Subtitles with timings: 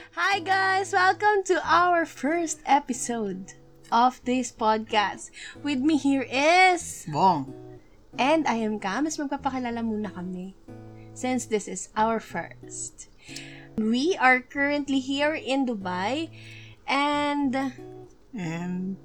[0.00, 0.96] Hi guys!
[0.96, 3.52] Welcome to our first episode
[3.92, 5.28] of this podcast.
[5.60, 7.04] With me here is...
[7.04, 7.52] Bong.
[8.16, 9.04] And I am Cam.
[9.04, 10.56] Mas magpapakilala muna kami.
[11.12, 13.12] Since this is our first.
[13.76, 16.32] We are currently here in Dubai.
[16.88, 17.52] And...
[18.32, 18.96] And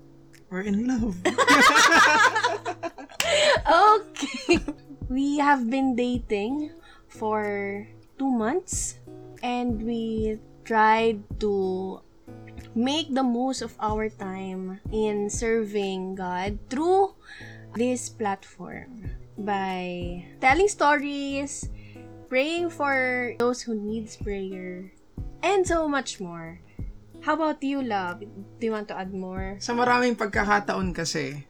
[0.48, 1.20] we're in love.
[3.66, 4.62] Okay.
[5.09, 6.71] we have been dating
[7.12, 7.84] for
[8.16, 8.96] two months.
[9.43, 12.01] And we tried to
[12.74, 17.15] make the most of our time in serving God through
[17.78, 21.69] this platform by telling stories,
[22.28, 24.91] praying for those who needs prayer,
[25.46, 26.60] and so much more.
[27.21, 28.21] How about you, love?
[28.21, 29.57] Do you want to add more?
[29.61, 31.41] Sa maraming pagkakataon kasi,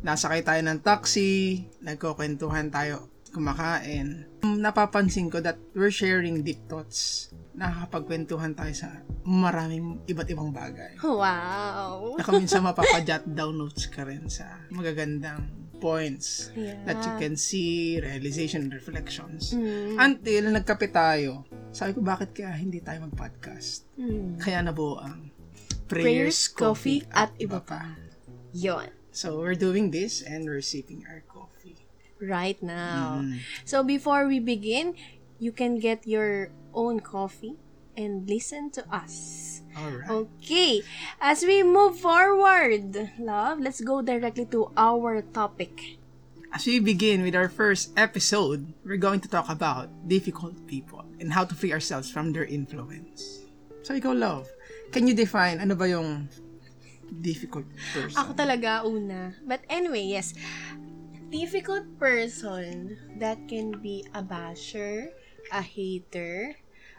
[0.00, 4.24] nasakay tayo ng taxi, nagkukwentuhan tayo, kumakain.
[4.42, 7.30] Napapansin ko that we're sharing deep thoughts.
[7.54, 10.96] Nakakapagkwentuhan tayo sa maraming iba't ibang bagay.
[11.02, 12.14] Wow!
[12.16, 16.76] Naka minsan mapapajot down notes ka rin sa magagandang points Yeah.
[16.84, 19.56] that you can see, realization, reflections.
[19.56, 19.96] Mm.
[19.96, 23.88] Until nagkape tayo, sabi ko, bakit kaya hindi tayo mag-podcast?
[23.96, 24.36] Mm.
[24.36, 25.32] Kaya nabuo ang
[25.90, 27.98] Prayers, Coffee, at iba pa.
[28.54, 28.94] Yon.
[29.10, 31.50] So, we're doing this and we're sipping our coffee.
[32.20, 33.24] Right now.
[33.24, 33.40] Mm.
[33.64, 34.92] So before we begin,
[35.40, 37.56] you can get your own coffee
[37.96, 39.62] and listen to us.
[39.76, 40.08] Alright.
[40.08, 40.82] Okay.
[41.20, 45.98] As we move forward, love, let's go directly to our topic.
[46.52, 51.32] As we begin with our first episode, we're going to talk about difficult people and
[51.32, 53.46] how to free ourselves from their influence.
[53.82, 54.50] So, ikaw, love,
[54.90, 56.28] can you define ano ba yung
[57.22, 58.18] difficult person?
[58.18, 59.38] Ako talaga una.
[59.46, 60.34] But anyway, yes.
[61.30, 65.14] Difficult person that can be a basher,
[65.52, 66.56] a hater,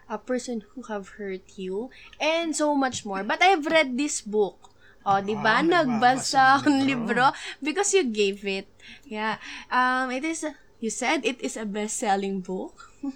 [0.09, 3.23] a person who have hurt you, and so much more.
[3.23, 4.71] But I've read this book.
[5.01, 5.59] O, di ba?
[5.59, 8.69] Ah, Nagbasa ng libro because you gave it.
[9.01, 9.41] Yeah.
[9.73, 10.45] Um, it is,
[10.77, 12.93] you said it is a best-selling book.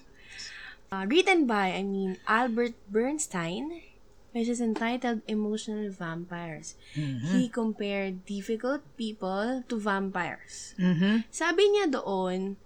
[0.91, 3.85] uh, written by, I mean, Albert Bernstein,
[4.33, 6.75] which is entitled Emotional Vampires.
[6.91, 10.73] He compared difficult people to vampires.
[10.75, 11.23] Mhm.
[11.31, 12.57] Sabi niya doon,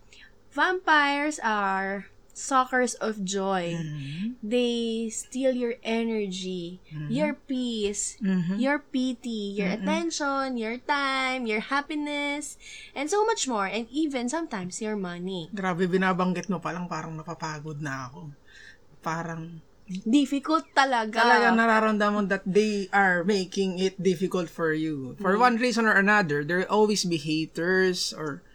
[0.49, 2.07] vampires are
[2.39, 3.75] suckers of joy.
[4.39, 6.79] They steal your energy,
[7.11, 8.15] your peace,
[8.55, 12.55] your pity, your attention, your time, your happiness,
[12.95, 13.67] and so much more.
[13.67, 15.51] And even sometimes your money.
[15.51, 18.31] Grabe, binabanggit mo palang parang napapagod na ako.
[19.03, 21.17] Parang Difficult talaga.
[21.17, 25.17] talaga nararamdaman that they are making it difficult for you.
[25.17, 28.45] For one reason or another, there will always be haters or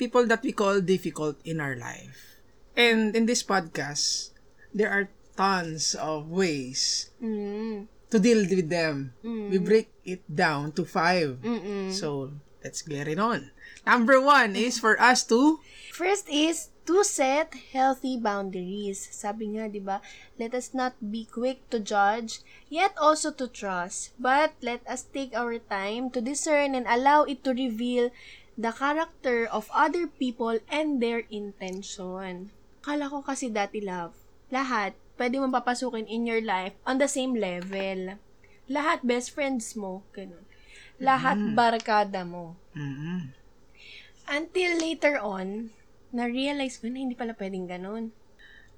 [0.00, 2.31] people that we call difficult in our life.
[2.76, 4.30] And in this podcast,
[4.72, 7.88] there are tons of ways Mm.
[8.10, 9.12] to deal with them.
[9.24, 11.40] We break it down to five.
[11.44, 11.92] Mm-mm.
[11.92, 12.32] So,
[12.64, 13.50] let's get it on.
[13.86, 15.60] Number one is for us to
[15.92, 19.04] First is to set healthy boundaries.
[19.12, 20.00] Sabi nga, 'di ba?
[20.40, 22.40] Let us not be quick to judge,
[22.72, 24.16] yet also to trust.
[24.16, 28.08] But let us take our time to discern and allow it to reveal
[28.56, 32.50] the character of other people and their intention.
[32.82, 34.14] Kala ko kasi dati, love,
[34.50, 38.18] lahat pwede mong papasukin in your life on the same level.
[38.66, 40.42] Lahat best friends mo, ganun.
[40.98, 42.58] Lahat barkada mo.
[42.74, 43.30] mm
[44.26, 45.74] Until later on,
[46.14, 48.14] na-realize ko na hindi pala pwedeng ganun.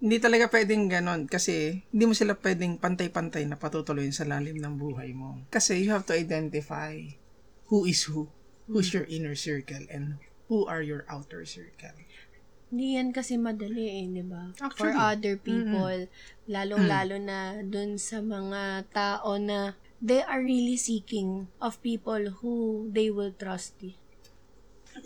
[0.04, 4.74] Hindi talaga pwedeng ganon kasi hindi mo sila pwedeng pantay-pantay na patutuloy sa lalim ng
[4.76, 5.40] buhay mo.
[5.48, 6.96] Kasi you have to identify
[7.72, 8.28] who is who,
[8.68, 11.94] who's your inner circle, and who are your outer circle.
[12.74, 14.50] Hindi yan kasi madali eh, di ba?
[14.74, 16.10] For other people,
[16.50, 23.14] lalong-lalo na dun sa mga tao na they are really seeking of people who they
[23.14, 23.78] will trust.
[23.78, 23.94] eh.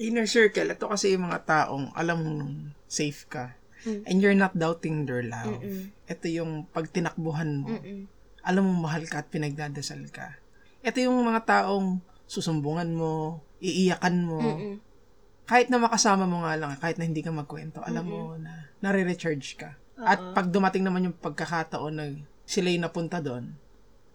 [0.00, 2.44] Inner circle, ito kasi yung mga taong alam mong
[2.88, 3.52] safe ka.
[3.84, 5.60] And you're not doubting their love.
[6.08, 8.08] Ito yung pag tinakbuhan mo, Mm-mm.
[8.40, 10.40] alam mong mahal ka at pinagdadasal ka.
[10.80, 14.74] Ito yung mga taong susumbungan mo, iiyakan mo, Mm-mm.
[15.48, 19.56] Kahit na makasama mo nga lang, kahit na hindi ka magkwento, alam mo na nare-recharge
[19.56, 19.74] ka.
[19.98, 22.04] At pag dumating naman yung pagkakataon na
[22.44, 23.56] sila yung napunta doon,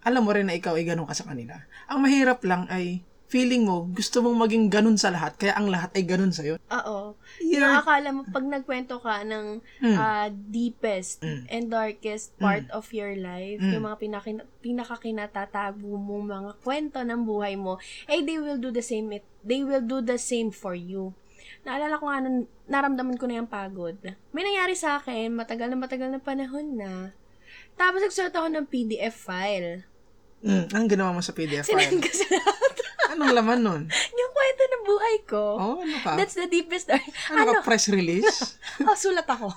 [0.05, 1.57] alam mo rin na ikaw ay ganun ka sa kanila.
[1.89, 3.01] Ang mahirap lang ay
[3.33, 6.61] feeling mo, gusto mong maging ganun sa lahat, kaya ang lahat ay ganun sa'yo.
[6.69, 7.17] Oo.
[7.41, 9.97] Yung akala mo, pag nagkwento ka ng Mm.
[9.97, 13.73] ah, deepest and darkest part of your life, Mm.
[13.73, 18.85] yung mga pinakin- pinakakinatatago mong mga kwento ng buhay mo, eh, they will do the
[18.85, 21.17] same, it, they will do the same for you.
[21.63, 23.95] Naalala ko nga, nung naramdaman ko na yung pagod.
[24.35, 27.15] May nangyari sa akin, matagal na matagal na panahon na.
[27.79, 29.87] Tapos nagsulat ako ng PDF file.
[30.43, 32.03] Mm, anong ginawa mo sa PDF file?
[32.03, 32.73] ko sa lahat.
[33.13, 33.81] Anong laman nun?
[34.19, 35.43] yung kwento ng buhay ko.
[35.55, 36.17] Oh, ano ka?
[36.17, 37.05] That's the deepest story.
[37.29, 38.57] ano, ka, press release?
[38.89, 39.53] oh, sulat ako.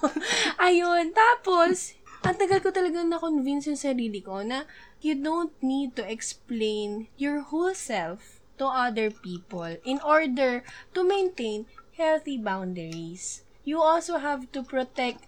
[0.61, 1.17] Ayun.
[1.17, 4.69] Tapos, ang tagal ko talaga na-convince yung sarili ko na
[5.01, 10.61] you don't need to explain your whole self to other people in order
[10.93, 11.65] to maintain
[11.97, 13.43] healthy boundaries.
[13.67, 15.27] You also have to protect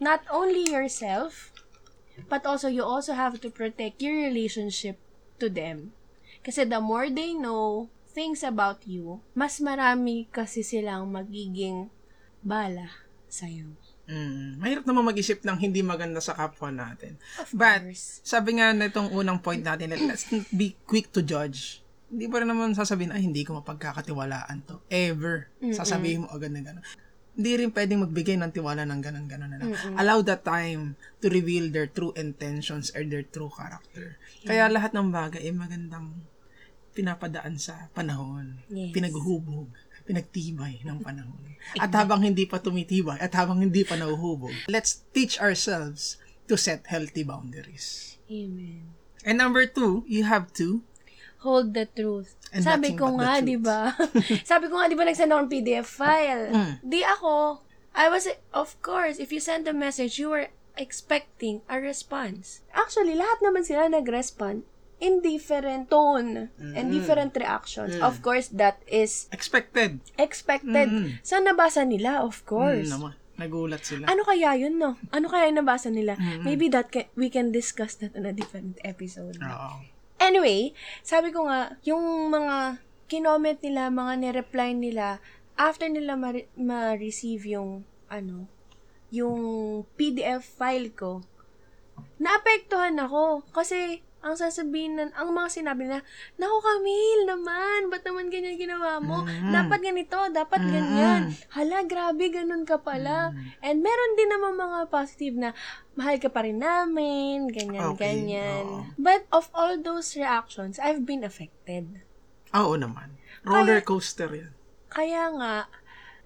[0.00, 1.52] not only yourself,
[2.30, 4.96] but also you also have to protect your relationship
[5.38, 5.92] to them.
[6.42, 11.90] Kasi the more they know things about you, mas marami kasi silang magiging
[12.40, 12.88] bala
[13.28, 13.76] sa'yo.
[14.08, 17.20] Mm, mahirap naman mag-isip ng hindi maganda sa kapwa natin.
[17.36, 18.24] Of But, course.
[18.24, 21.84] sabi nga na itong unang point natin, let's be quick to judge.
[22.08, 24.80] Hindi pa rin naman sasabihin, ay, hindi ko mapagkakatiwalaan to.
[24.88, 25.52] Ever.
[25.76, 26.84] Sasabihin mo agad na gano'n.
[27.38, 29.70] Hindi rin pwedeng magbigay ng tiwala ng gano'n, gano'n na lang.
[29.94, 34.18] Allow the time to reveal their true intentions or their true character.
[34.42, 36.18] Kaya lahat ng bagay ay magandang
[36.98, 38.58] pinapadaan sa panahon.
[38.66, 38.90] Yes.
[38.90, 39.70] Pinaghuhubog,
[40.02, 41.54] pinagtibay ng panahon.
[41.82, 46.18] At habang hindi pa tumitibay, at habang hindi pa nahuhubog, let's teach ourselves
[46.48, 48.16] to set healthy boundaries.
[48.26, 48.88] Amen.
[49.22, 50.82] And number two, you have to
[51.46, 52.34] Hold the truth.
[52.50, 53.94] And Sabi ko nga, di ba?
[54.50, 56.50] Sabi ko nga, di ba, nagsend ako ng PDF file.
[56.50, 56.72] Mm.
[56.82, 57.62] Di ako.
[57.94, 62.62] I was, of course, if you send a message, you were expecting a response.
[62.74, 64.66] Actually, lahat naman sila nag-respond
[64.98, 67.94] in different tone and different reactions.
[68.02, 70.02] Of course, that is expected.
[70.18, 70.90] expected.
[70.90, 71.22] Mm.
[71.22, 72.90] Sa nabasa nila, of course.
[72.90, 73.14] Mm, naman.
[73.38, 74.10] Nagulat sila.
[74.10, 74.98] Ano kaya yun, no?
[75.14, 76.18] Ano kaya yung nabasa nila?
[76.42, 79.38] Maybe that ca- we can discuss that on a different episode.
[79.38, 79.97] Oo.
[80.18, 80.74] Anyway,
[81.06, 85.22] sabi ko nga, yung mga kinoment nila, mga nireply nila,
[85.54, 88.50] after nila ma- ma-receive yung, ano,
[89.14, 89.40] yung
[89.96, 91.24] PDF file ko,
[92.18, 93.46] naapektuhan ako.
[93.54, 96.02] Kasi, ang sasabihin, na, ang mga sinabi na,
[96.34, 99.22] Naku, Camille naman, ba't naman ganyan ginawa mo?
[99.26, 101.30] Dapat ganito, dapat ganyan.
[101.54, 103.30] Hala, grabe, ganun ka pala.
[103.62, 105.50] And meron din naman mga positive na,
[105.94, 108.64] mahal ka pa rin namin, ganyan, Okay, ganyan.
[108.66, 108.82] oo.
[108.98, 112.02] But of all those reactions, I've been affected.
[112.50, 113.14] Oo naman.
[113.46, 114.50] Roller coaster yan.
[114.90, 115.54] Kaya nga,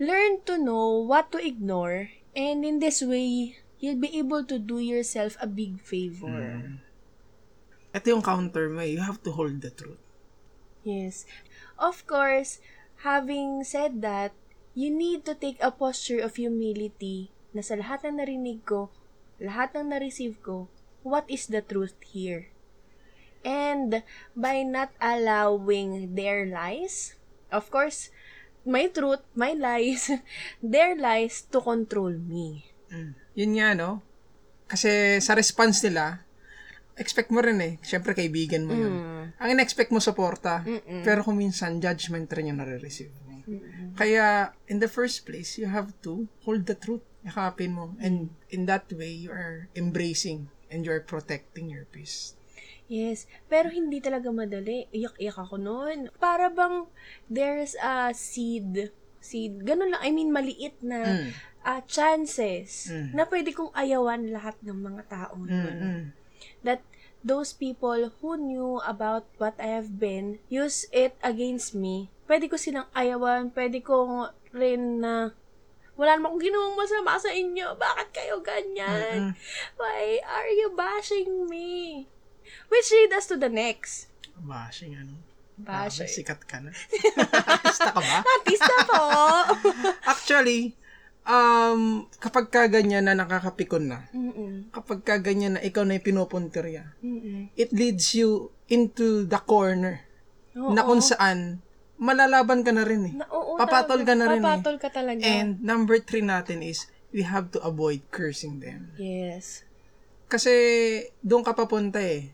[0.01, 4.79] learn to know what to ignore, and in this way, you'll be able to do
[4.79, 6.73] yourself a big favor.
[7.93, 8.97] Ito yung counter mo eh.
[8.97, 10.01] You have to hold the truth.
[10.83, 11.29] Yes.
[11.77, 12.59] Of course,
[13.05, 14.33] having said that,
[14.73, 18.89] you need to take a posture of humility na sa lahat ng narinig ko,
[19.37, 20.73] lahat ng na-receive ko,
[21.05, 22.49] what is the truth here?
[23.45, 27.19] And by not allowing their lies,
[27.53, 28.09] of course,
[28.65, 30.09] my truth, my lies,
[30.63, 32.73] their lies to control me.
[32.89, 33.13] Mm.
[33.37, 34.01] Yun nga, no?
[34.71, 36.25] Kasi sa response nila,
[37.03, 37.75] expect mo rin eh.
[37.83, 38.95] Siyempre, kaibigan mo yun.
[39.37, 40.63] Ang in-expect mo, suporta.
[41.03, 43.43] Pero kung minsan, judgment rin yung nare-receive mo.
[43.93, 47.03] Kaya, in the first place, you have to hold the truth.
[47.23, 47.95] Yakapin mo.
[47.99, 52.35] And in that way, you are embracing and you are protecting your peace.
[52.91, 54.91] Yes, pero hindi talaga madali.
[54.91, 56.11] Iyak-iyak ako noon.
[56.19, 56.85] Para bang
[57.25, 61.31] there's a seed, seed, ganun lang, I mean, maliit na Mm.
[61.63, 63.15] ah, chances Mm.
[63.15, 65.79] na pwede kong ayawan lahat ng mga tao yun.
[65.79, 66.01] Mm-mm.
[66.63, 66.83] That
[67.23, 72.11] those people who knew about what I have been use it against me.
[72.27, 75.35] Pwede ko silang ayawan, pwede kong rin na
[75.93, 77.77] wala naman akong ginawang masama sa inyo.
[77.77, 79.37] Bakit kayo ganyan?
[79.77, 82.09] Why are you bashing me?
[82.73, 84.09] Which lead us to the next.
[84.41, 85.21] Bashing, ano?
[85.61, 86.09] Bashing.
[86.09, 86.73] Grabe, sikat ka na.
[87.55, 88.19] Artista ka ba?
[88.25, 89.05] Artista po!
[90.13, 90.75] Actually,
[91.25, 94.71] um, kapag ka ganyan na nakakapikon na, Mm-mm.
[94.71, 97.51] kapag ka ganyan na ikaw na yung pinupuntirya, Mm-mm.
[97.55, 100.03] it leads you into the corner
[100.57, 100.73] Oo.
[100.73, 101.63] na kung saan
[101.97, 103.15] malalaban ka na rin eh.
[103.15, 104.09] Na, oo, Papatol talaga.
[104.11, 104.45] ka na rin eh.
[104.45, 105.23] Papatol ka talaga.
[105.23, 108.91] And number three natin is, we have to avoid cursing them.
[108.99, 109.63] yes.
[110.27, 110.49] Kasi
[111.21, 112.33] doon ka papunta eh.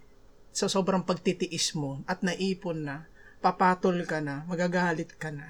[0.54, 3.10] So sobrang pagtitiis mo at naipon na,
[3.42, 5.46] papatol ka na, magagalit ka na.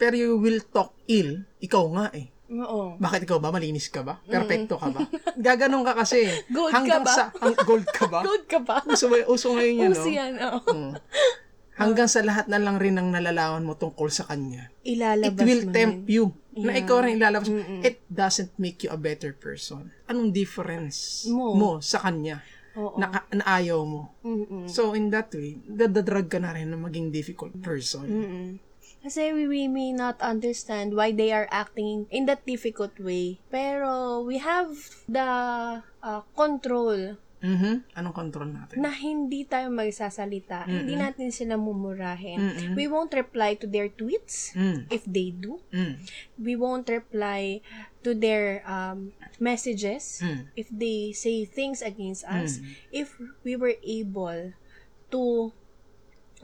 [0.00, 2.32] Pero you will talk ill, ikaw nga eh.
[2.50, 2.98] Oo.
[2.98, 3.54] Bakit ikaw ba?
[3.54, 4.18] Malinis ka ba?
[4.26, 5.06] Perfecto ka ba?
[5.38, 6.26] Gaganon ka kasi.
[6.54, 7.14] Gold ka hanggang ba?
[7.14, 8.20] Sa, ang, gold ka ba?
[8.26, 8.82] Good ka ba?
[8.90, 10.02] Uso, uso ngayon yun, no?
[10.02, 10.60] Uso yan, oo.
[10.66, 10.94] Mm.
[11.80, 14.68] Hanggang sa lahat na lang rin ang nalalaman mo tungkol sa kanya.
[14.84, 16.12] It Ilalabas will mo tempt rin.
[16.12, 16.24] you.
[16.60, 17.48] Na ikaw rin ilalabas.
[17.80, 19.88] It doesn't make you a better person.
[20.10, 21.56] Anong difference Mo.
[21.56, 22.42] mo, sa kanya
[22.76, 23.00] Oo.
[23.00, 24.12] na, na ayaw mo?
[24.20, 24.68] Mm-mm.
[24.68, 28.04] So, in that way, dadadrag ka na rin na maging difficult person.
[28.04, 28.48] Mm-mm.
[29.00, 33.40] Kasi we, we may not understand why they are acting in that difficult way.
[33.48, 34.76] Pero we have
[35.08, 35.30] the
[36.02, 37.88] uh, control Mhm.
[37.96, 38.84] Anong control natin?
[38.84, 41.08] na hindi tayo magsasalita, hindi Mm-mm.
[41.08, 42.36] natin sila mumurahin.
[42.36, 42.76] Mm-mm.
[42.76, 44.92] We won't reply to their tweets Mm.
[44.92, 45.56] if they do.
[45.72, 46.04] Mm.
[46.36, 47.64] We won't reply
[48.04, 50.52] to their um, messages Mm.
[50.52, 52.60] if they say things against us.
[52.60, 52.76] Mm.
[52.92, 54.52] If we were able
[55.08, 55.22] to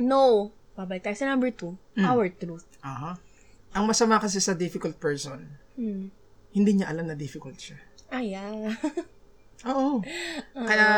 [0.01, 2.05] know, babalik tayo sa number two, Mm.
[2.05, 2.69] our truth.
[2.85, 3.17] Aha.
[3.73, 5.41] Ang masama kasi sa difficult person,
[5.77, 6.09] Hmm.
[6.53, 7.77] hindi niya alam na difficult siya.
[8.09, 8.73] Ayan.
[9.69, 10.05] Oo.
[10.53, 10.89] Kaya,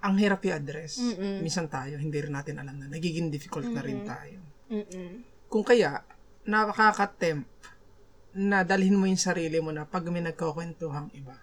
[0.00, 0.98] ang hirap i-address.
[0.98, 1.44] Mm-mm.
[1.44, 4.40] Minsan tayo, hindi rin natin alam na nagiging difficult na rin tayo.
[4.72, 5.20] Mm-mm.
[5.46, 6.00] Kung kaya,
[6.44, 7.48] nakaka-tempt
[8.36, 11.36] na dalhin mo yung sarili mo na pag may nagkakwentuhang iba,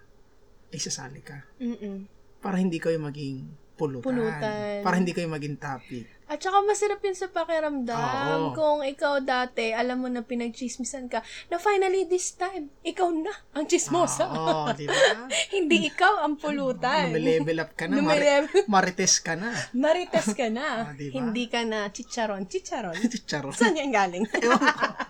[0.70, 1.42] ay sasali ka.
[1.58, 2.06] Mm-mm.
[2.38, 4.06] Para hindi kayo maging pulutan.
[4.06, 4.82] Pulutan.
[4.82, 6.14] Para hindi kayo maging topic.
[6.24, 8.00] At saka masarap yun sa pakiramdam.
[8.00, 8.56] Oo.
[8.56, 11.20] Kung ikaw dati, alam mo na pinagchismisan ka,
[11.52, 14.32] na finally this time, ikaw na ang chismosa.
[14.32, 15.28] Oo, di ba?
[15.56, 17.12] Hindi ikaw ang pulutan.
[17.12, 18.00] Lumilevel up ka na.
[18.00, 18.64] Lumilevel.
[18.72, 19.52] marites ka na.
[19.84, 20.88] Marites ka na.
[20.88, 21.12] Ah, diba?
[21.20, 22.48] Hindi ka na chicharon.
[22.48, 22.96] Chicharon?
[23.12, 23.52] Chicharo.
[23.52, 24.24] Saan yan galing?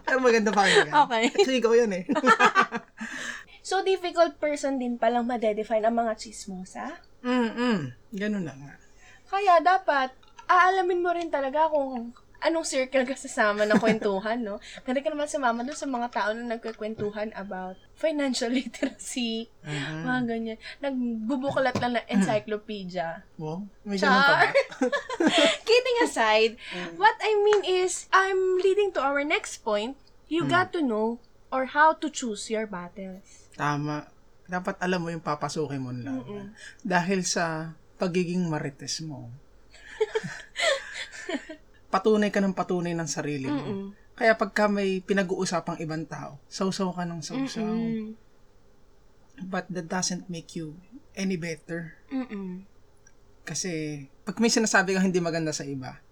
[0.03, 0.91] Pero maganda pa rin.
[0.91, 1.25] Okay.
[1.31, 2.05] Kasi ikaw yan eh.
[3.63, 7.14] so, difficult person din palang madedefine ang mga chismosa.
[7.25, 7.91] Mm-mm.
[8.13, 8.73] Ganun na nga.
[9.27, 10.13] Kaya dapat,
[10.47, 14.61] aalamin mo rin talaga kung anong circle ka sasama ng kwentuhan, no?
[14.85, 20.05] Hindi ka naman sumama doon sa mga tao na nagkikwentuhan about financial literacy, Mhm.
[20.05, 20.59] mga ganyan.
[20.79, 23.25] Nagbubuklat lang ng encyclopedia.
[23.41, 24.49] Wow, may ganun pa ba?
[25.67, 26.61] Kidding aside,
[26.95, 29.97] what I mean is, I'm leading to our next point.
[30.29, 33.49] You got to know or how to choose your battles.
[33.57, 34.11] Tama.
[34.45, 36.53] Dapat alam mo yung papasukin mo lang.
[36.85, 39.33] Dahil sa pagiging marites mo.
[41.95, 43.63] patunay ka ng patunay ng sarili mo.
[43.63, 43.87] Mm-mm.
[44.19, 47.71] Kaya pagka may pinag-uusapang ibang tao, sausaw ka ng sausaw.
[47.71, 48.19] Mm.
[49.47, 50.75] But that doesn't make you
[51.15, 51.95] any better.
[52.11, 52.67] Mm-mm.
[53.47, 56.03] Kasi pag may sinasabi kang hindi maganda sa iba,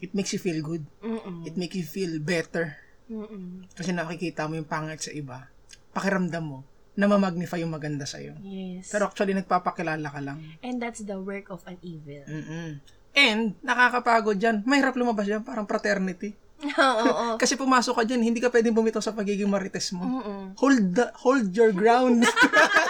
[0.00, 0.88] it makes you feel good.
[1.04, 1.44] Mm-mm.
[1.44, 2.80] It makes you feel better.
[3.12, 3.68] Mm-mm.
[3.76, 5.52] Kasi nakikita mo yung pangit sa iba.
[5.92, 6.60] Pakiramdam mo
[6.98, 8.34] na mamagnify yung maganda sa'yo.
[8.42, 8.90] Yes.
[8.90, 10.42] Pero actually, nagpapakilala ka lang.
[10.66, 12.26] And that's the work of an evil.
[12.26, 12.82] Mm-mm.
[13.14, 14.66] And, nakakapagod dyan.
[14.66, 16.34] Mahirap lumabas dyan, parang fraternity.
[16.74, 17.34] Oo, oo.
[17.38, 20.02] Kasi pumasok ka dyan, hindi ka pwedeng bumitaw sa pagiging marites mo.
[20.02, 20.58] Mm-mm.
[20.58, 22.26] Hold the, hold your ground.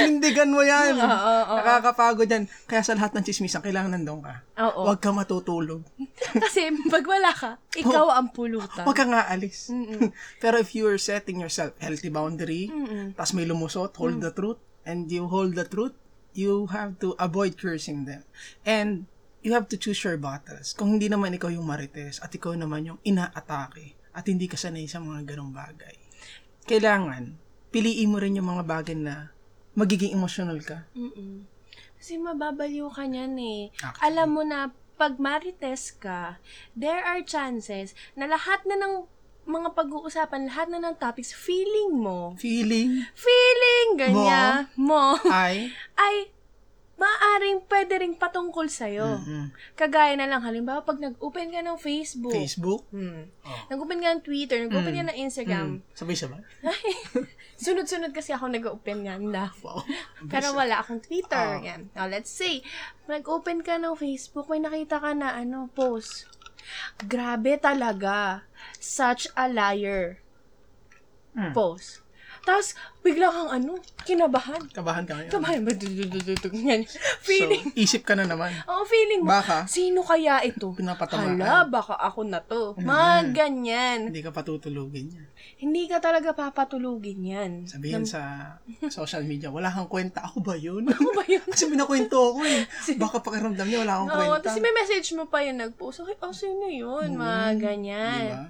[0.00, 0.96] Panindigan mo yan.
[1.00, 1.54] Oo, oo.
[1.60, 2.44] Nakakapagod yan.
[2.64, 4.40] Kaya sa lahat ng chismisan, kailangan nandun ka.
[4.60, 4.88] Oo.
[4.88, 5.84] Huwag ka matutulog.
[6.42, 8.84] Kasi pag wala ka, ikaw ang pulutan.
[8.84, 9.68] Huwag ka nga alis.
[9.68, 10.08] Mm-mm.
[10.38, 13.12] Pero if you are setting yourself healthy boundary, Mm-mm.
[13.12, 14.24] tas may lumusot, hold Mm.
[14.24, 15.94] the truth, and you hold the truth,
[16.32, 18.22] you have to avoid cursing them.
[18.62, 19.04] And
[19.40, 20.72] you have to choose your battles.
[20.72, 24.84] Kung hindi naman ikaw yung marites at ikaw naman yung inaatake at hindi ka sanay
[24.84, 25.96] sa mga ganong bagay,
[26.66, 27.34] kailangan
[27.70, 29.30] piliin mo rin yung mga bagay na
[29.72, 30.84] magiging emotional ka.
[30.92, 31.46] Mm-mm.
[31.96, 33.62] Kasi mababaliw ka niyan eh.
[33.76, 34.02] Actually.
[34.06, 34.58] Alam mo na,
[34.96, 36.36] pag marites ka,
[36.72, 38.94] there are chances na lahat na ng
[39.48, 45.72] mga pag-uusapan, lahat na ng topics, feeling mo, Feeling feeling ganyan mo, ay
[46.04, 46.28] ay
[47.00, 49.24] maaring pwede ring patungkol sa'yo.
[49.24, 52.84] mm, Kagaya na lang, halimbawa, pag nag-open ka ng Facebook, Facebook.
[52.92, 53.32] Hmm.
[53.40, 53.60] Oh.
[53.72, 56.40] nag-open ka ng Twitter, nag-open ka ng Instagram, Mm, sabay-sabay.
[57.60, 59.52] sunod-sunod kasi ako nag-open nga na.
[59.60, 59.84] Wow.
[60.32, 61.60] Pero wala akong Twitter.
[61.60, 61.60] Ah.
[61.60, 61.92] Yan.
[61.92, 62.64] Now, let's say,
[63.04, 66.26] nag-open ka ng Facebook, may nakita ka na, ano, post.
[67.04, 68.48] Grabe talaga.
[68.80, 70.24] Such a liar.
[71.36, 71.52] Hmm.
[71.52, 71.99] Post.
[72.40, 72.72] Tapos,
[73.04, 74.60] bigla kang, ano, kinabahan.
[74.72, 75.32] Kabahan ka ngayon.
[75.32, 75.72] Kabahan ba?
[75.76, 76.52] Dududududug.
[76.56, 76.82] Yan.
[77.20, 77.64] Feeling.
[77.72, 78.52] So, isip ka na naman.
[78.64, 79.28] Oo, feeling mo.
[79.32, 80.72] Baka, Sino kaya ito?
[80.72, 81.36] Pinapatamaan.
[81.36, 82.76] Hala, baka ako na to.
[82.80, 83.98] Mga ganyan.
[84.08, 85.24] hindi ka patutulugin niya.
[85.60, 87.52] Hindi ka talaga papatulugin yan.
[87.68, 88.56] Sabihin sa
[88.88, 90.24] social media, wala kang kwenta.
[90.24, 90.88] Ako ba yun?
[90.88, 91.44] Ano ba yun?
[91.52, 92.64] Kasi binakwento ako eh.
[93.02, 94.40] Baka pakiramdam niya, wala akong Oo, kwenta.
[94.48, 96.04] tapos may message mo pa yung nag-post.
[96.04, 97.16] Okay, oh, sino yun?
[97.16, 98.24] Mga ganyan.
[98.32, 98.48] Diba?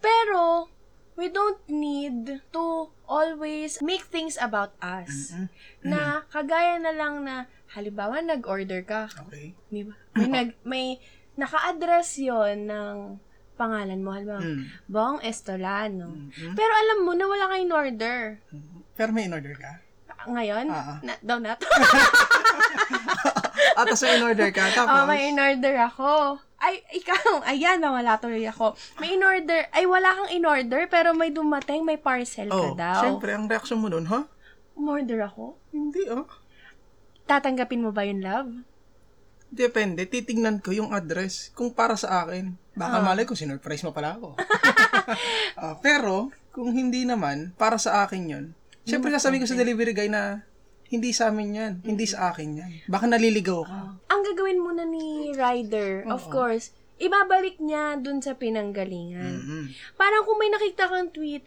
[0.00, 0.68] Pero,
[1.16, 2.64] we don't need to
[3.04, 5.32] always make things about us.
[5.32, 5.48] Mm-mm.
[5.82, 9.08] Na, kagaya na lang na, halimbawa, nag-order ka.
[9.26, 9.56] Okay.
[9.68, 9.94] Di ba?
[10.14, 10.86] May, nag, may
[11.34, 12.96] naka-address yon ng
[13.56, 14.12] pangalan mo.
[14.12, 14.62] Halimbawa, Mm.
[14.86, 16.12] Bong Estolano.
[16.12, 16.52] Mhm.
[16.52, 18.20] Pero alam mo na wala kang in-order.
[18.92, 19.72] Pero may in-order ka?
[20.26, 20.66] Ngayon?
[20.68, 20.98] Ah.
[21.00, 21.64] Na, daw na to.
[23.76, 24.64] Ah, tapos may in-order ka.
[24.72, 26.40] Tapos, Oh, may in-order ako.
[26.66, 28.74] Ay, ikaw, ayan, nawala tuloy ako.
[28.98, 33.06] May in-order, ay wala kang in-order, pero may dumating, may parcel ka oh, daw.
[33.06, 34.26] syempre, ang reaction mo nun, ha?
[34.74, 35.54] Umorder ako?
[35.70, 36.26] Hindi, oh.
[37.30, 38.50] Tatanggapin mo ba yung love?
[39.46, 42.58] Depende, titingnan ko yung address kung para sa akin.
[42.74, 44.34] Baka malay ko, sinurprise mo pala ako.
[45.54, 48.46] Ah, pero, kung hindi naman, para sa akin yon
[48.82, 50.42] Siyempre, sasabihin ko sa delivery guy na,
[50.86, 51.72] Hindi sa amin yan.
[51.82, 52.70] Hindi sa akin yan.
[52.86, 53.80] Baka naliligaw ka.
[54.12, 56.70] Ang gagawin muna ni Ryder, of course,
[57.02, 59.42] ibabalik niya dun sa pinanggalingan.
[59.42, 59.64] Mm-mm.
[59.98, 61.44] Parang kung may nakita kang tweet,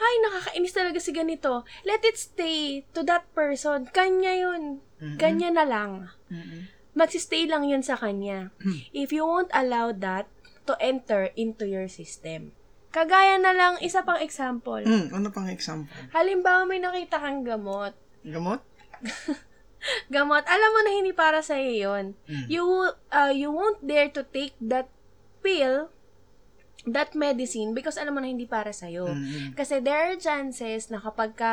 [0.00, 1.68] Hay, nakakainis talaga si ganito.
[1.84, 3.84] Let it stay to that person.
[3.92, 4.80] Kanya yun.
[5.20, 6.08] Kanya na lang.
[6.32, 6.72] Mm-mm.
[6.96, 8.48] Magsistay lang yun sa kanya.
[8.96, 10.24] If you won't allow that
[10.64, 12.56] to enter into your system.
[12.90, 14.82] Kagaya na lang, isa pang example.
[14.82, 15.94] Mm, ano pang example?
[16.10, 17.94] Halimbawa, may nakita kang gamot.
[18.24, 18.60] Gamot?
[20.12, 22.12] Gamot, alam mo na hindi para sa yun.
[22.52, 24.92] You, uh, you won't dare to take that
[25.40, 25.88] pill,
[26.84, 29.08] that medicine, because alam mo na hindi para sa'yo.
[29.08, 29.56] Mm-mm.
[29.56, 31.52] Kasi there are chances na kapag ka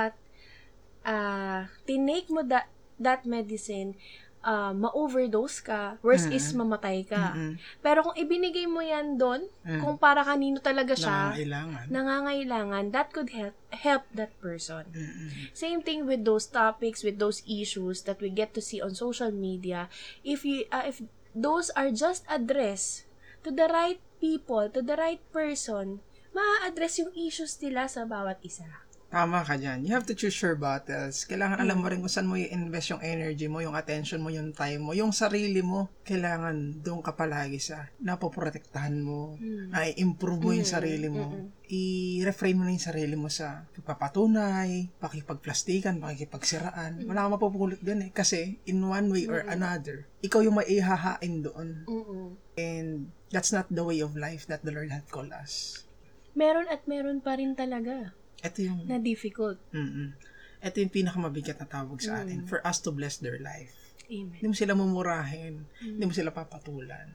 [1.08, 2.68] uh, tinake mo that,
[3.00, 3.96] that medicine,
[4.44, 7.34] uh, ma-overdose ka, worst is mamatay ka.
[7.34, 7.58] Mm-mm.
[7.82, 11.86] Pero kung ibinigay mo yan doon, kung para kanino talaga siya, Nangangailangan.
[11.90, 14.86] nangangailangan, that could help help that person.
[14.92, 15.30] Mm-mm.
[15.54, 19.32] Same thing with those topics, with those issues that we get to see on social
[19.32, 19.88] media.
[20.24, 21.02] If you, uh, if
[21.38, 23.06] those are just addressed
[23.46, 26.02] to the right people, to the right person,
[26.34, 28.66] maa-address yung issues nila sa bawat isa.
[29.08, 29.88] Tama ka dyan.
[29.88, 31.24] You have to choose your battles.
[31.24, 34.52] Kailangan alam mo rin kung saan mo i-invest yung energy mo, yung attention mo, yung
[34.52, 35.88] time mo, yung sarili mo.
[36.04, 39.40] Kailangan doon ka palagi sa napoprotektahan mo,
[39.72, 41.48] na-improve mo yung sarili mo.
[41.72, 47.08] I-refrain mo na yung sarili mo sa pagpapatunay, pakipagplastikan, pakikipagsiraan.
[47.08, 48.12] Wala kang mapupulot doon eh.
[48.12, 51.88] Kasi in one way or another, ikaw yung maihahain doon.
[51.88, 52.36] Mm-mm.
[52.60, 55.88] And that's not the way of life that the Lord had called us.
[56.36, 58.12] Meron at meron pa rin talaga
[58.42, 59.58] Ito yung na difficult.
[59.74, 60.14] Mm-mm.
[60.62, 62.46] Ito yung pinakamabigat na tawag sa atin.
[62.46, 63.74] For us to bless their life.
[64.08, 64.40] Amen.
[64.40, 65.68] Hindi mo sila mumurahin.
[65.82, 67.14] Hindi mo sila papatulan.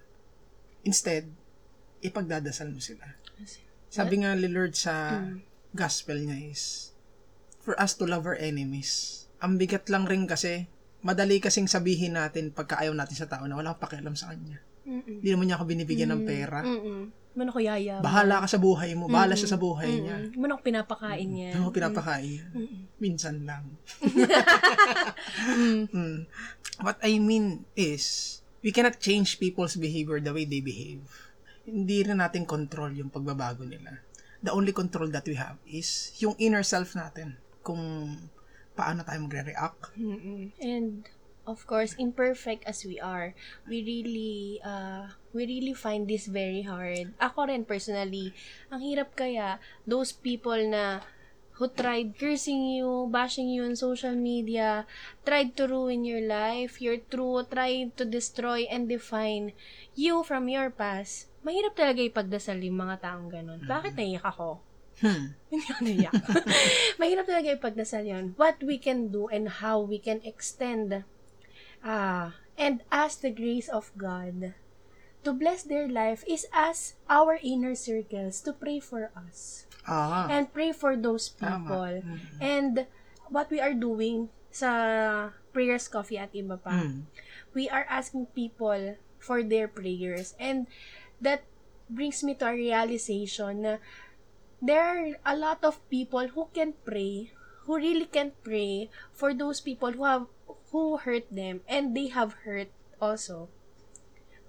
[0.83, 1.31] Instead,
[2.03, 3.07] ipagdadasal mo sila.
[3.93, 5.23] Sabi nga ni Lord sa
[5.73, 6.93] gospel niya is,
[7.63, 9.25] for us to love our enemies.
[9.39, 10.67] Ang bigat lang rin kasi,
[11.03, 14.63] madali kasing sabihin natin pagka ayaw natin sa tao na wala akong pakialam sa kanya.
[14.83, 15.23] Mm-mm.
[15.23, 16.61] Hindi naman niya ako binibigyan ng pera.
[16.63, 17.22] Mm-mm.
[17.33, 18.05] Ano ko yaya?
[18.05, 19.09] Bahala ka sa buhay mo.
[19.09, 20.17] Bahala siya sa buhay niya.
[20.37, 21.51] Ano ko pinapakain niya?
[21.57, 22.45] Ano pinapakain?
[23.01, 23.73] Minsan lang.
[25.93, 26.29] Mm.
[26.85, 31.03] What I mean is, we cannot change people's behavior the way they behave.
[31.65, 34.03] Hindi rin natin control yung pagbabago nila.
[34.43, 37.39] The only control that we have is yung inner self natin.
[37.63, 37.81] Kung
[38.77, 39.95] paano tayo magre-react.
[39.97, 40.53] Mm-mm.
[40.59, 41.07] And
[41.47, 43.35] of course, imperfect as we are,
[43.69, 47.13] we really uh we really find this very hard.
[47.21, 48.37] Ako rin personally,
[48.69, 51.05] ang hirap kaya those people na
[51.61, 54.89] who tried cursing you, bashing you on social media,
[55.25, 59.53] tried to ruin your life, your truth, tried to destroy and define
[59.93, 61.29] you from your past.
[61.45, 63.61] Mahirap talaga ipagdasal yung mga taong ganun.
[63.67, 64.63] Bakit naiyak ako?
[65.03, 65.35] Hmm.
[65.85, 66.15] Naiyak.
[67.01, 68.39] Mahirap talaga ipagdasal yun.
[68.39, 71.05] What we can do and how we can extend
[71.83, 74.55] ah and ask the grace of God
[75.23, 80.27] to bless their life is as our inner circles to pray for us Ah.
[80.31, 82.03] and pray for those people.
[82.39, 82.87] And
[83.29, 87.07] what we are doing sa Prayers Coffee at iba pa, Mm.
[87.55, 90.35] we are asking people for their prayers.
[90.39, 90.67] And
[91.19, 91.43] that
[91.91, 93.75] brings me to a realization na
[94.63, 97.35] there are a lot of people who can pray,
[97.67, 100.27] who really can pray for those people who have
[100.73, 103.51] who hurt them and they have hurt also.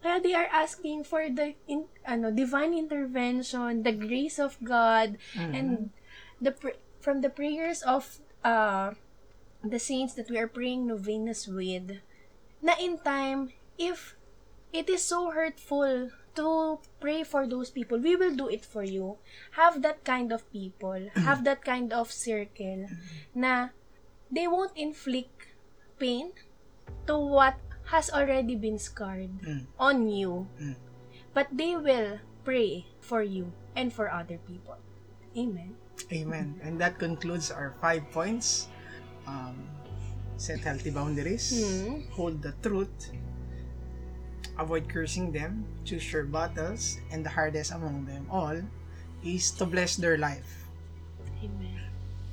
[0.03, 5.95] Kaya they are asking for the in, ano divine intervention, the grace of God and
[6.43, 6.51] the
[6.99, 8.91] from the prayers of uh
[9.63, 12.03] the saints that we are praying novenas with
[12.59, 14.19] na in time if
[14.75, 19.15] it is so hurtful to pray for those people we will do it for you.
[19.55, 22.91] Have that kind of people have that kind of circle
[23.31, 23.71] na
[24.27, 25.55] they won't inflict
[25.95, 26.35] pain
[27.07, 27.55] to what
[27.91, 29.65] has already been scarred Mm.
[29.79, 30.75] on you Mm.
[31.33, 34.77] but they will pray for you and for other people
[35.35, 35.75] amen
[36.11, 36.57] Amen.
[36.65, 38.67] And that concludes our five points.
[39.29, 39.69] Um,
[40.35, 41.53] set healthy boundaries.
[41.53, 42.01] Hmm.
[42.17, 43.13] Hold the truth.
[44.57, 45.65] Avoid cursing them.
[45.85, 46.97] Choose your battles.
[47.13, 48.57] And the hardest among them all
[49.23, 50.65] is to bless their life.
[51.39, 51.77] amen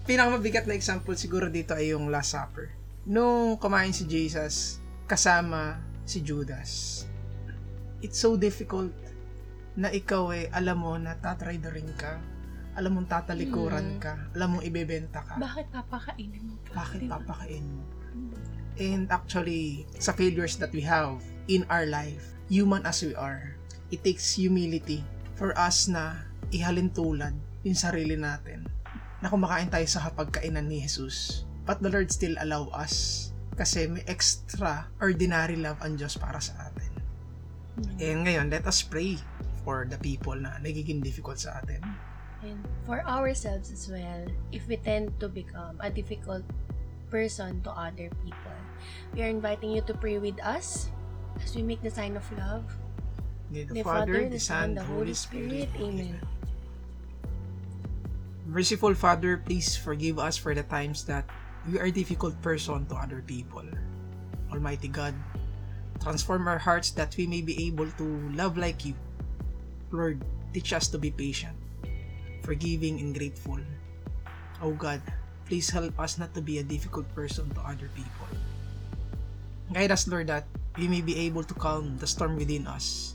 [0.08, 2.72] Pinakamabigat na example siguro dito ay yung Last Supper.
[3.06, 7.02] Nung kumain si Jesus kasama si Judas.
[7.98, 8.94] It's so difficult
[9.74, 12.22] na ikaw eh, alam mo na tatry rin ka.
[12.78, 14.30] Alam mong tatalikuran ka.
[14.38, 15.34] Alam mong ibebenta ka.
[15.34, 16.86] bakit papakainin mo pa?
[16.86, 17.18] Bakit Diba?
[17.18, 17.82] papakain mo?
[18.78, 21.18] And actually, sa failures that we have
[21.50, 23.58] in our life, human as we are,
[23.90, 25.02] it takes humility
[25.34, 26.22] for us na
[26.54, 27.34] ihalin tulad
[27.66, 28.62] yung sarili natin
[29.18, 31.42] na kumakain tayo sa hapagkainan ni Jesus.
[31.66, 33.29] But the Lord still allow us
[33.60, 36.88] kasi may extra ordinary love ang Diyos para sa atin.
[38.00, 39.20] And ngayon, let us pray
[39.60, 41.84] for the people na nagiging difficult sa atin.
[42.40, 42.56] And
[42.88, 46.40] for ourselves as well, if we tend to become a difficult
[47.12, 48.58] person to other people,
[49.12, 50.88] we are inviting you to pray with us
[51.36, 52.64] as we make the sign of love.
[53.52, 55.68] In The the, Father, the Son, the Holy Spirit.
[55.76, 56.16] Amen.
[58.48, 61.28] Merciful Father, please forgive us for the times that
[61.68, 63.64] we are a difficult person to other people.
[64.52, 65.12] Almighty God,
[66.00, 68.94] transform our hearts that we may be able to love like you.
[69.92, 71.56] Lord, teach us to be patient,
[72.42, 73.60] forgiving and grateful.
[74.62, 75.02] Oh God,
[75.44, 78.28] please help us not to be a difficult person to other people.
[79.72, 83.14] Guide us, Lord, that we may be able to calm the storm within us.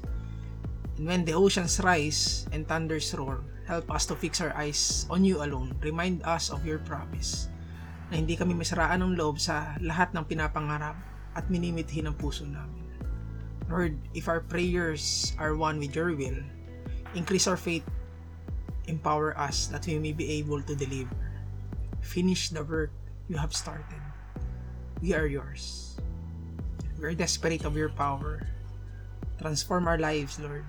[0.98, 5.26] And when the oceans rise and thunders roar, help us to fix our eyes on
[5.26, 5.76] you alone.
[5.82, 7.50] Remind us of your promise
[8.10, 10.96] na hindi kami masaraan ng loob sa lahat ng pinapangarap
[11.34, 12.86] at minimithi ng puso namin.
[13.66, 16.38] Lord, if our prayers are one with your will,
[17.18, 17.84] increase our faith,
[18.86, 21.18] empower us that we may be able to deliver.
[22.06, 22.94] Finish the work
[23.26, 24.02] you have started.
[25.02, 25.98] We are yours.
[27.02, 28.46] We are desperate of your power.
[29.42, 30.64] Transform our lives, Lord.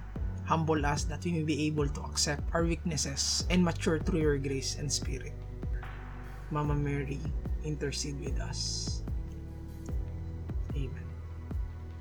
[0.49, 4.39] Humble us that we may be able to accept our weaknesses and mature through your
[4.39, 5.37] grace and spirit.
[6.51, 7.19] Mama Mary,
[7.65, 9.03] intercede with us.
[10.75, 11.09] Amen.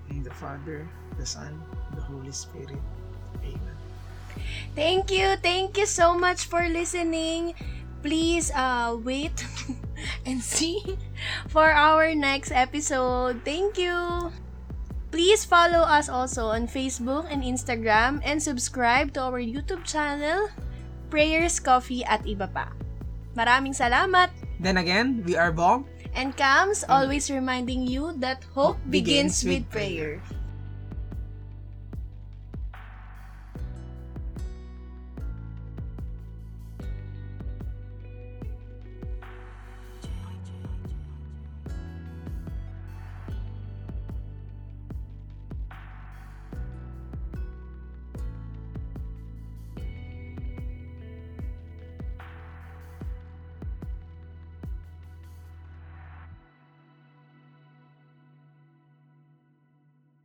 [0.10, 1.62] In the Father, the Son,
[1.96, 2.78] the Holy Spirit.
[3.42, 3.78] Amen.
[4.76, 5.36] Thank you.
[5.42, 7.56] Thank you so much for listening.
[8.06, 9.34] Please uh wait
[10.30, 10.84] and see
[11.50, 13.42] for our next episode.
[13.42, 14.30] Thank you.
[15.10, 20.52] Please follow us also on Facebook and Instagram and subscribe to our YouTube channel,
[21.10, 22.76] Prayers, Coffee at iba pa.
[23.36, 24.32] Maraming salamat.
[24.60, 25.86] Then again, we are Bong.
[26.16, 30.24] And Cams always reminding you that hope begins, with prayer.